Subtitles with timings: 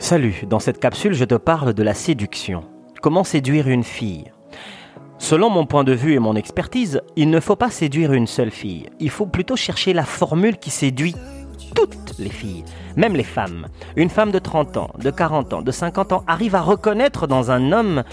[0.00, 2.62] Salut, dans cette capsule, je te parle de la séduction.
[3.02, 4.30] Comment séduire une fille?
[5.18, 8.52] Selon mon point de vue et mon expertise, il ne faut pas séduire une seule
[8.52, 8.86] fille.
[9.00, 11.16] Il faut plutôt chercher la formule qui séduit
[11.74, 12.64] toutes les filles,
[12.96, 13.66] même les femmes.
[13.96, 17.50] Une femme de 30 ans, de 40 ans, de 50 ans arrive à reconnaître dans
[17.50, 18.04] un homme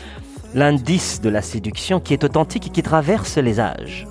[0.55, 4.07] l'indice de la séduction qui est authentique et qui traverse les âges.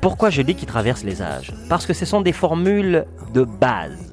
[0.00, 1.52] Pourquoi je dis qu'il traverse les âges?
[1.68, 3.04] Parce que ce sont des formules
[3.34, 4.07] de base.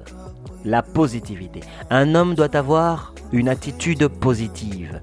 [0.66, 1.60] La positivité.
[1.92, 5.00] Un homme doit avoir une attitude positive.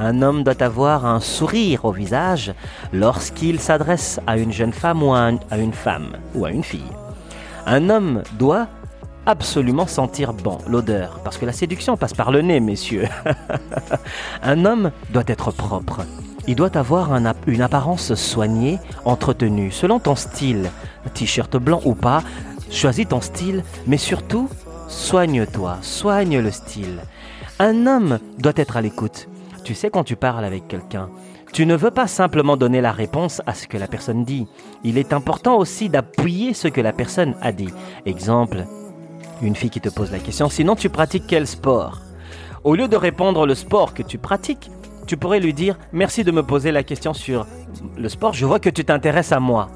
[0.00, 2.52] Un homme doit avoir un sourire au visage
[2.92, 6.80] lorsqu'il s'adresse à une jeune femme ou à, une femme ou à une fille.
[7.66, 8.66] Un homme doit
[9.26, 13.06] absolument sentir bon, l'odeur, parce que la séduction passe par le nez, messieurs.
[14.42, 16.00] un homme doit être propre.
[16.48, 17.12] Il doit avoir
[17.46, 20.68] une apparence soignée, entretenue, selon ton style.
[21.14, 22.24] T-shirt blanc ou pas,
[22.72, 24.48] choisis ton style, mais surtout,
[24.90, 27.00] soigne-toi, soigne le style.
[27.58, 29.28] Un homme doit être à l'écoute.
[29.64, 31.08] Tu sais quand tu parles avec quelqu'un,
[31.52, 34.46] tu ne veux pas simplement donner la réponse à ce que la personne dit.
[34.82, 37.72] Il est important aussi d'appuyer ce que la personne a dit.
[38.04, 38.66] Exemple,
[39.42, 42.00] une fille qui te pose la question, sinon tu pratiques quel sport?
[42.64, 44.70] Au lieu de répondre le sport que tu pratiques,
[45.06, 47.46] tu pourrais lui dire merci de me poser la question sur
[47.96, 49.70] le sport, je vois que tu t'intéresses à moi.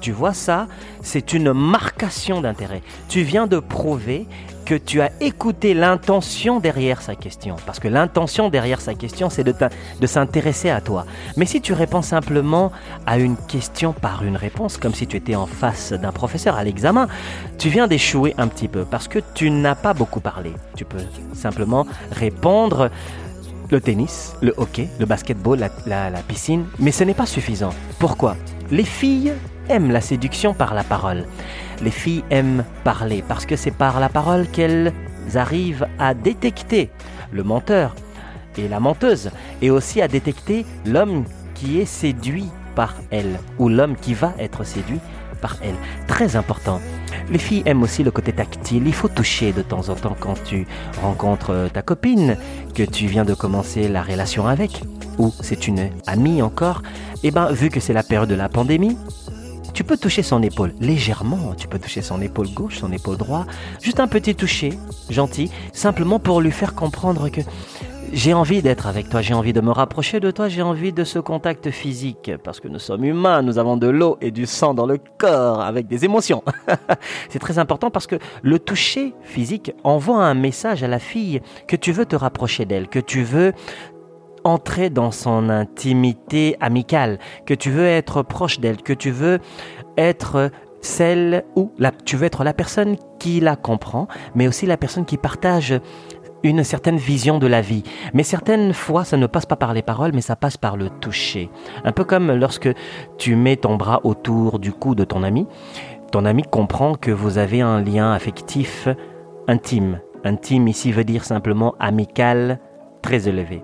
[0.00, 0.68] Tu vois ça,
[1.02, 2.82] c'est une marcation d'intérêt.
[3.08, 4.26] Tu viens de prouver
[4.68, 7.56] que tu as écouté l'intention derrière sa question.
[7.64, 9.54] Parce que l'intention derrière sa question, c'est de,
[9.98, 11.06] de s'intéresser à toi.
[11.38, 12.70] Mais si tu réponds simplement
[13.06, 16.64] à une question par une réponse, comme si tu étais en face d'un professeur à
[16.64, 17.08] l'examen,
[17.56, 20.52] tu viens d'échouer un petit peu parce que tu n'as pas beaucoup parlé.
[20.76, 20.98] Tu peux
[21.32, 22.90] simplement répondre
[23.70, 27.70] le tennis, le hockey, le basketball, la, la piscine, mais ce n'est pas suffisant.
[27.98, 28.36] Pourquoi?
[28.70, 29.32] Les filles
[29.68, 31.24] aiment la séduction par la parole
[31.82, 34.92] les filles aiment parler parce que c'est par la parole qu'elles
[35.34, 36.90] arrivent à détecter
[37.32, 37.94] le menteur
[38.56, 39.30] et la menteuse
[39.62, 44.64] et aussi à détecter l'homme qui est séduit par elle ou l'homme qui va être
[44.64, 45.00] séduit
[45.40, 45.74] par elle.
[46.06, 46.80] Très important.
[47.30, 48.86] Les filles aiment aussi le côté tactile.
[48.86, 50.66] Il faut toucher de temps en temps quand tu
[51.02, 52.36] rencontres ta copine,
[52.74, 54.82] que tu viens de commencer la relation avec,
[55.18, 56.82] ou c'est une amie encore.
[57.22, 58.96] Et eh ben, vu que c'est la période de la pandémie,
[59.78, 63.46] tu peux toucher son épaule légèrement, tu peux toucher son épaule gauche, son épaule droite,
[63.80, 64.72] juste un petit toucher,
[65.08, 67.42] gentil, simplement pour lui faire comprendre que
[68.12, 71.04] j'ai envie d'être avec toi, j'ai envie de me rapprocher de toi, j'ai envie de
[71.04, 74.74] ce contact physique, parce que nous sommes humains, nous avons de l'eau et du sang
[74.74, 76.42] dans le corps, avec des émotions.
[77.28, 81.76] C'est très important parce que le toucher physique envoie un message à la fille que
[81.76, 83.52] tu veux te rapprocher d'elle, que tu veux
[84.48, 89.38] entrer dans son intimité amicale, que tu veux être proche d'elle, que tu veux
[89.96, 90.50] être
[90.80, 91.72] celle ou
[92.04, 95.80] tu veux être la personne qui la comprend, mais aussi la personne qui partage
[96.44, 97.82] une certaine vision de la vie.
[98.14, 100.88] Mais certaines fois, ça ne passe pas par les paroles, mais ça passe par le
[100.88, 101.50] toucher.
[101.84, 102.68] Un peu comme lorsque
[103.18, 105.46] tu mets ton bras autour du cou de ton ami,
[106.12, 108.88] ton ami comprend que vous avez un lien affectif
[109.48, 110.00] intime.
[110.24, 112.60] Intime ici veut dire simplement amical,
[113.02, 113.62] très élevé.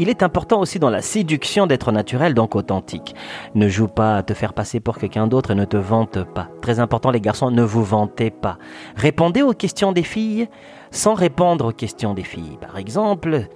[0.00, 3.14] Il est important aussi dans la séduction d'être naturel, donc authentique.
[3.54, 6.48] Ne joue pas à te faire passer pour quelqu'un d'autre et ne te vante pas.
[6.62, 8.56] Très important les garçons, ne vous vantez pas.
[8.96, 10.48] Répondez aux questions des filles
[10.90, 12.56] sans répondre aux questions des filles.
[12.62, 13.48] Par exemple,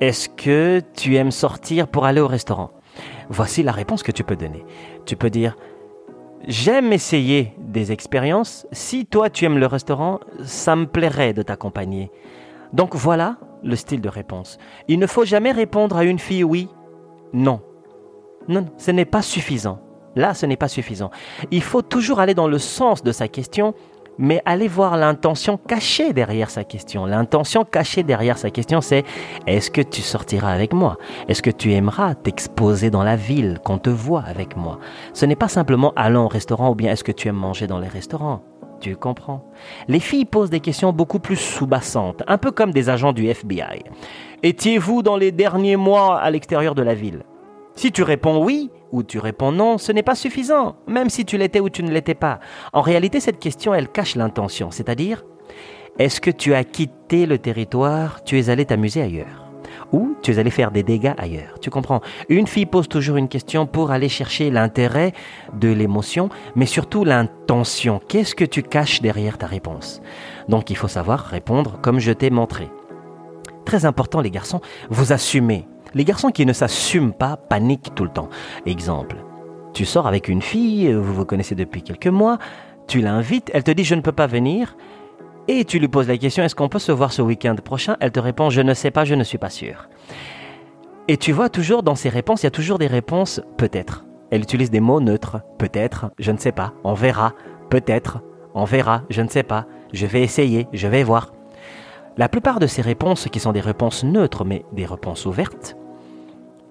[0.00, 2.70] est-ce que tu aimes sortir pour aller au restaurant?
[3.28, 4.64] Voici la réponse que tu peux donner.
[5.04, 5.58] Tu peux dire
[6.48, 8.66] J'aime essayer des expériences.
[8.72, 12.10] Si toi tu aimes le restaurant, ça me plairait de t'accompagner.
[12.72, 14.58] Donc voilà le style de réponse.
[14.88, 16.68] Il ne faut jamais répondre à une fille oui,
[17.32, 17.60] non.
[18.48, 19.80] Non, ce n'est pas suffisant.
[20.16, 21.10] Là, ce n'est pas suffisant.
[21.50, 23.74] Il faut toujours aller dans le sens de sa question,
[24.18, 27.06] mais aller voir l'intention cachée derrière sa question.
[27.06, 29.04] L'intention cachée derrière sa question, c'est
[29.46, 30.98] est-ce que tu sortiras avec moi?
[31.28, 34.78] Est-ce que tu aimeras t'exposer dans la ville, qu'on te voit avec moi?
[35.14, 37.78] Ce n'est pas simplement allons au restaurant ou bien est-ce que tu aimes manger dans
[37.78, 38.42] les restaurants?
[38.80, 39.44] Tu comprends?
[39.88, 43.84] Les filles posent des questions beaucoup plus sous-bassantes, un peu comme des agents du FBI.
[44.42, 47.22] Étiez-vous dans les derniers mois à l'extérieur de la ville?
[47.76, 51.38] Si tu réponds oui ou tu réponds non, ce n'est pas suffisant, même si tu
[51.38, 52.40] l'étais ou tu ne l'étais pas.
[52.72, 55.24] En réalité, cette question, elle cache l'intention, c'est-à-dire,
[55.98, 59.49] est-ce que tu as quitté le territoire, tu es allé t'amuser ailleurs?
[59.92, 61.58] Ou tu es allé faire des dégâts ailleurs.
[61.60, 65.12] Tu comprends Une fille pose toujours une question pour aller chercher l'intérêt
[65.54, 68.00] de l'émotion, mais surtout l'intention.
[68.08, 70.00] Qu'est-ce que tu caches derrière ta réponse?
[70.48, 72.68] Donc il faut savoir répondre comme je t'ai montré.
[73.64, 75.66] Très important les garçons, vous assumez.
[75.94, 78.28] Les garçons qui ne s'assument pas paniquent tout le temps.
[78.66, 79.16] Exemple,
[79.72, 82.38] tu sors avec une fille, vous vous connaissez depuis quelques mois,
[82.86, 84.76] tu l'invites, elle te dit je ne peux pas venir,
[85.48, 87.96] et tu lui poses la question est-ce qu'on peut se voir ce week-end prochain?
[88.00, 89.88] Elle te répond je ne sais pas, je ne suis pas sûr.
[91.08, 94.04] Et tu vois toujours dans ces réponses, il y a toujours des réponses peut-être.
[94.30, 95.40] Elle utilise des mots neutres.
[95.58, 97.34] Peut-être, je ne sais pas, on verra.
[97.68, 98.20] Peut-être,
[98.54, 99.66] on verra, je ne sais pas.
[99.92, 101.32] Je vais essayer, je vais voir.
[102.16, 105.76] La plupart de ces réponses, qui sont des réponses neutres mais des réponses ouvertes,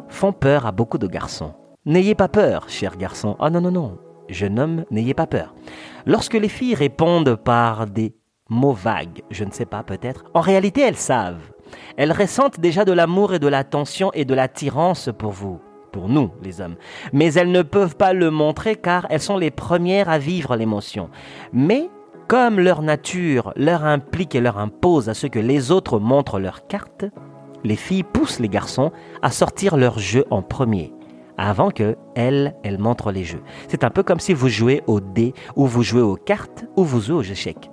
[0.08, 1.54] font peur à beaucoup de garçons.
[1.86, 3.36] N'ayez pas peur, cher garçon.
[3.40, 3.98] Ah non, non, non.
[4.30, 5.56] Jeune homme, n'ayez pas peur.
[6.06, 8.14] Lorsque les filles répondent par des
[8.50, 11.52] mots vagues, je ne sais pas peut-être, en réalité elles savent.
[11.98, 15.60] Elles ressentent déjà de l'amour et de l'attention et de l'attirance pour vous,
[15.92, 16.76] pour nous les hommes.
[17.14, 21.10] Mais elles ne peuvent pas le montrer car elles sont les premières à vivre l'émotion.
[21.54, 21.90] Mais
[22.28, 26.68] comme leur nature leur implique et leur impose à ce que les autres montrent leurs
[26.68, 27.06] cartes,
[27.64, 28.92] les filles poussent les garçons
[29.22, 30.94] à sortir leur jeu en premier
[31.40, 33.42] avant que elles, elles montrent les jeux.
[33.70, 36.84] C'est un peu comme si vous jouez au dé, ou vous jouez aux cartes, ou
[36.84, 37.72] vous jouez aux échecs.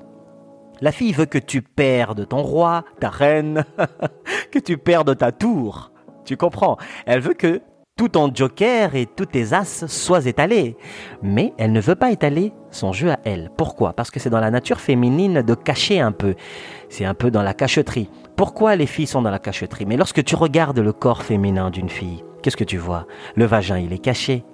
[0.80, 3.64] La fille veut que tu perdes ton roi, ta reine,
[4.50, 5.90] que tu perdes ta tour.
[6.24, 6.76] Tu comprends?
[7.06, 7.62] Elle veut que
[7.96, 10.76] tout ton joker et tous tes as soient étalés.
[11.22, 13.50] Mais elle ne veut pas étaler son jeu à elle.
[13.56, 13.94] Pourquoi?
[13.94, 16.34] Parce que c'est dans la nature féminine de cacher un peu.
[16.90, 18.10] C'est un peu dans la cacheterie.
[18.36, 19.86] Pourquoi les filles sont dans la cacheterie?
[19.86, 23.06] Mais lorsque tu regardes le corps féminin d'une fille, qu'est-ce que tu vois?
[23.34, 24.44] Le vagin, il est caché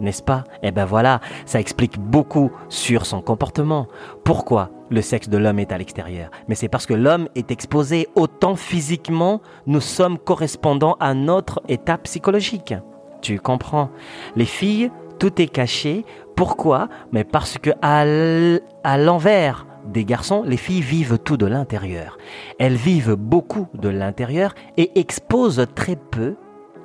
[0.00, 0.44] n'est-ce pas?
[0.62, 3.86] Eh ben voilà, ça explique beaucoup sur son comportement.
[4.24, 4.70] Pourquoi?
[4.92, 8.56] Le sexe de l'homme est à l'extérieur Mais c'est parce que l'homme est exposé autant
[8.56, 12.74] physiquement, nous sommes correspondants à notre état psychologique.
[13.22, 13.90] Tu comprends?
[14.36, 16.04] Les filles, tout est caché.
[16.36, 16.88] Pourquoi?
[17.12, 22.18] Mais parce que à l'envers des garçons, les filles vivent tout de l'intérieur.
[22.58, 26.36] Elles vivent beaucoup de l'intérieur et exposent très peu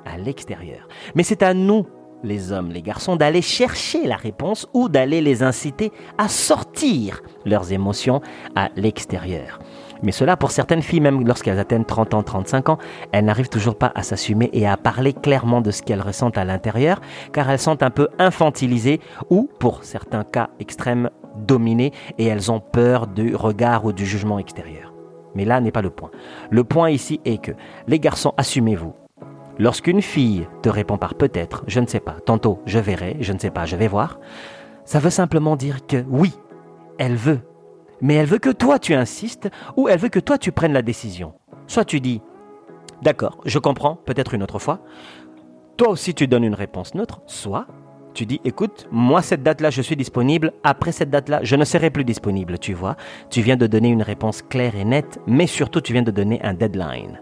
[0.04, 0.88] à l'extérieur.
[1.14, 1.86] Mais c'est à nous
[2.22, 7.72] les hommes, les garçons, d'aller chercher la réponse ou d'aller les inciter à sortir leurs
[7.72, 8.20] émotions
[8.54, 9.58] à l'extérieur.
[10.02, 12.78] Mais cela, pour certaines filles, même lorsqu'elles atteignent 30 ans, 35 ans,
[13.12, 16.44] elles n'arrivent toujours pas à s'assumer et à parler clairement de ce qu'elles ressentent à
[16.44, 17.00] l'intérieur,
[17.32, 19.00] car elles sont un peu infantilisées
[19.30, 24.38] ou, pour certains cas extrêmes, dominées et elles ont peur du regard ou du jugement
[24.38, 24.92] extérieur.
[25.34, 26.10] Mais là n'est pas le point.
[26.50, 27.52] Le point ici est que
[27.86, 28.94] les garçons, assumez-vous.
[29.58, 33.38] Lorsqu'une fille te répond par peut-être, je ne sais pas, tantôt je verrai, je ne
[33.38, 34.20] sais pas, je vais voir,
[34.84, 36.32] ça veut simplement dire que oui,
[36.98, 37.40] elle veut.
[38.00, 40.82] Mais elle veut que toi tu insistes ou elle veut que toi tu prennes la
[40.82, 41.34] décision.
[41.66, 42.22] Soit tu dis,
[43.02, 44.80] d'accord, je comprends, peut-être une autre fois.
[45.76, 47.66] Toi aussi tu donnes une réponse neutre, soit
[48.14, 50.52] tu dis, écoute, moi cette date-là, je suis disponible.
[50.64, 52.96] Après cette date-là, je ne serai plus disponible, tu vois.
[53.30, 56.42] Tu viens de donner une réponse claire et nette, mais surtout tu viens de donner
[56.42, 57.20] un deadline.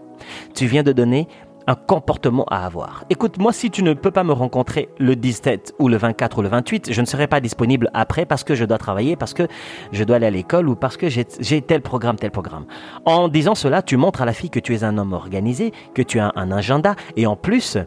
[0.55, 1.27] Tu viens de donner
[1.67, 3.03] un comportement à avoir.
[3.09, 6.41] Écoute, moi, si tu ne peux pas me rencontrer le 17 ou le 24 ou
[6.41, 9.47] le 28, je ne serai pas disponible après parce que je dois travailler, parce que
[9.91, 12.65] je dois aller à l'école ou parce que j'ai tel programme, tel programme.
[13.05, 16.01] En disant cela, tu montres à la fille que tu es un homme organisé, que
[16.01, 17.77] tu as un agenda et en plus,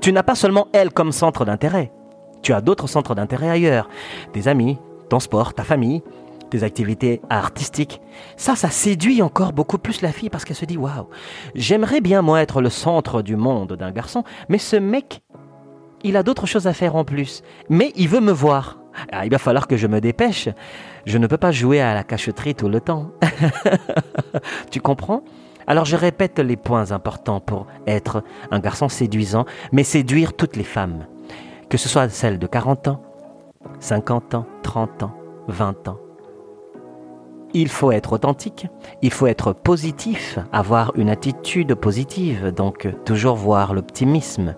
[0.00, 1.92] tu n'as pas seulement elle comme centre d'intérêt.
[2.42, 3.88] Tu as d'autres centres d'intérêt ailleurs.
[4.32, 6.02] Tes amis, ton sport, ta famille,
[6.50, 8.00] des activités artistiques.
[8.36, 11.08] Ça, ça séduit encore beaucoup plus la fille parce qu'elle se dit waouh,
[11.54, 15.22] j'aimerais bien moi être le centre du monde d'un garçon, mais ce mec,
[16.02, 17.42] il a d'autres choses à faire en plus.
[17.68, 18.78] Mais il veut me voir.
[19.12, 20.48] Ah, il va falloir que je me dépêche.
[21.06, 23.10] Je ne peux pas jouer à la cacheterie tout le temps.
[24.70, 25.22] tu comprends?
[25.66, 30.64] Alors je répète les points importants pour être un garçon séduisant, mais séduire toutes les
[30.64, 31.06] femmes.
[31.68, 33.02] Que ce soit celles de 40 ans,
[33.80, 35.14] 50 ans, 30 ans,
[35.48, 35.98] 20 ans.
[37.54, 38.66] Il faut être authentique,
[39.00, 44.54] il faut être positif, avoir une attitude positive, donc toujours voir l'optimisme.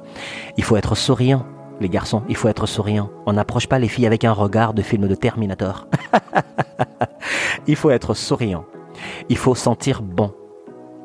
[0.56, 1.47] Il faut être souriant,
[1.80, 3.09] les garçons, il faut être souriant.
[3.26, 5.87] On n'approche pas les filles avec un regard de film de Terminator.
[7.68, 8.64] il faut être souriant.
[9.28, 10.35] Il faut sentir bon.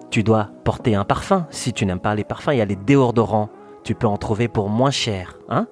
[0.10, 1.46] Tu dois porter un parfum.
[1.52, 3.50] Si tu n'aimes pas les parfums, il y a les déodorants.
[3.84, 5.38] Tu peux en trouver pour moins cher.
[5.50, 5.68] Hein?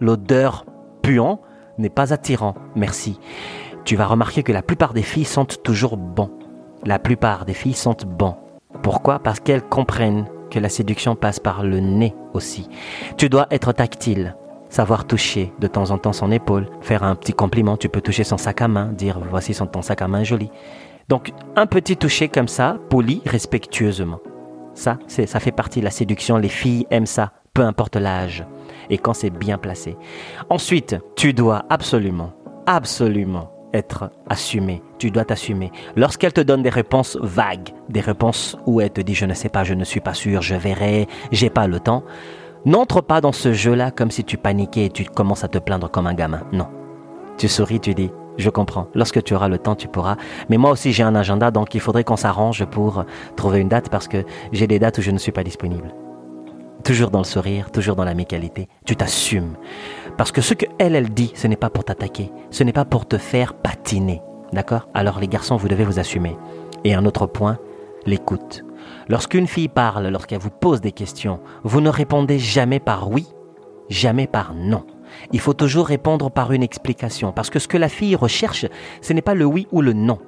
[0.00, 0.66] L'odeur
[1.00, 1.40] puant
[1.78, 2.54] n'est pas attirant.
[2.74, 3.20] Merci
[3.84, 6.30] tu vas remarquer que la plupart des filles sentent toujours bon.
[6.84, 8.34] La plupart des filles sentent bon.
[8.82, 9.18] Pourquoi?
[9.18, 12.68] Parce qu'elles comprennent que la séduction passe par le nez aussi.
[13.16, 14.36] Tu dois être tactile,
[14.68, 18.24] savoir toucher de temps en temps son épaule, faire un petit compliment, tu peux toucher
[18.24, 20.50] son sac à main, dire voici son ton sac à main joli.
[21.08, 24.20] Donc un petit toucher comme ça, poli, respectueusement.
[24.74, 28.44] Ça, ça fait partie de la séduction, les filles aiment ça, peu importe l'âge,
[28.90, 29.96] et quand c'est bien placé.
[30.50, 32.32] Ensuite, tu dois absolument,
[32.66, 34.82] absolument être assumé.
[34.98, 35.70] Tu dois t'assumer.
[35.96, 39.48] Lorsqu'elle te donne des réponses vagues, des réponses où elle te dit je ne sais
[39.48, 42.04] pas, je ne suis pas sûr, je verrai, j'ai pas le temps,
[42.64, 45.90] n'entre pas dans ce jeu-là comme si tu paniquais et tu commences à te plaindre
[45.90, 46.42] comme un gamin.
[46.52, 46.68] Non.
[47.36, 48.88] Tu souris, tu dis Je comprends.
[48.94, 50.16] Lorsque tu auras le temps, tu pourras.
[50.48, 53.04] Mais moi aussi, j'ai un agenda, donc il faudrait qu'on s'arrange pour
[53.36, 55.92] trouver une date parce que j'ai des dates où je ne suis pas disponible.
[56.82, 58.68] Toujours dans le sourire, toujours dans la l'amicalité.
[58.84, 59.56] Tu t'assumes.
[60.18, 62.30] Parce que ce que elle, elle dit, ce n'est pas pour t'attaquer.
[62.50, 64.20] Ce n'est pas pour te faire patiner.
[64.52, 64.88] D'accord?
[64.94, 66.36] Alors les garçons, vous devez vous assumer.
[66.84, 67.58] Et un autre point,
[68.06, 68.64] l'écoute.
[69.08, 73.26] Lorsqu'une fille parle, lorsqu'elle vous pose des questions, vous ne répondez jamais par oui,
[73.88, 74.84] jamais par non.
[75.32, 78.66] Il faut toujours répondre par une explication, parce que ce que la fille recherche,
[79.00, 80.18] ce n'est pas le oui ou le non,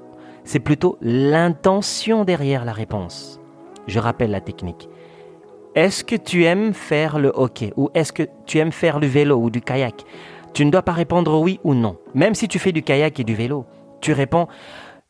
[0.45, 3.41] c'est plutôt l'intention derrière la réponse.
[3.87, 4.89] Je rappelle la technique.
[5.77, 9.37] Est-ce que tu aimes faire le hockey ou est-ce que tu aimes faire le vélo
[9.37, 10.07] ou du kayak?
[10.55, 11.99] Tu ne dois pas répondre oui ou non.
[12.15, 13.67] Même si tu fais du kayak et du vélo,
[14.01, 14.49] tu réponds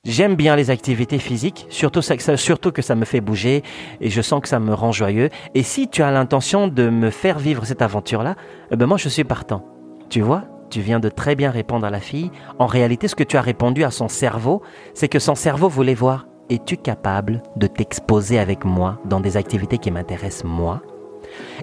[0.04, 3.62] J'aime bien les activités physiques, surtout, surtout que ça me fait bouger
[4.00, 5.30] et je sens que ça me rend joyeux.
[5.54, 8.34] Et si tu as l'intention de me faire vivre cette aventure-là,
[8.72, 9.64] eh ben moi je suis partant.
[10.10, 12.32] Tu vois, tu viens de très bien répondre à la fille.
[12.58, 14.62] En réalité, ce que tu as répondu à son cerveau,
[14.94, 19.78] c'est que son cerveau voulait voir es-tu capable de t'exposer avec moi dans des activités
[19.78, 20.82] qui m'intéressent moi?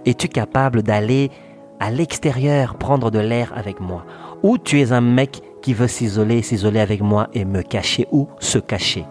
[0.06, 1.32] Es-tu capable d'aller
[1.80, 4.06] à l'extérieur prendre de l'air avec moi?
[4.44, 8.28] Ou tu es un mec qui veut s'isoler, s'isoler avec moi et me cacher ou
[8.40, 9.06] se cacher?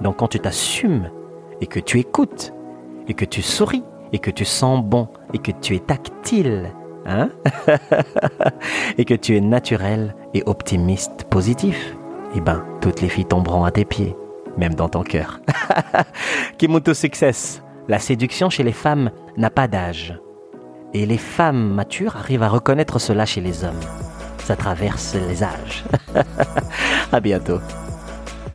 [0.00, 1.10] Donc quand tu t'assumes
[1.60, 2.52] et que tu écoutes
[3.08, 6.72] et que tu souris et que tu sens bon et que tu es tactile,
[7.06, 7.30] hein?
[8.98, 11.96] Et que tu es naturel et optimiste, positif,
[12.36, 14.16] eh ben toutes les filles tomberont à tes pieds,
[14.56, 15.40] même dans ton cœur.
[16.58, 17.62] Kimoto Success.
[17.88, 20.18] La séduction chez les femmes n'a pas d'âge.
[20.94, 23.80] Et les femmes matures arrivent à reconnaître cela chez les hommes
[24.44, 25.84] ça traverse les âges.
[27.12, 27.60] à bientôt.